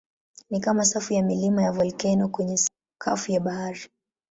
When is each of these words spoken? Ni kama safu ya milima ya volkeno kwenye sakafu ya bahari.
Ni 0.49 0.59
kama 0.59 0.85
safu 0.85 1.13
ya 1.13 1.23
milima 1.23 1.63
ya 1.63 1.71
volkeno 1.71 2.27
kwenye 2.27 2.57
sakafu 2.99 3.31
ya 3.31 3.39
bahari. 3.39 3.81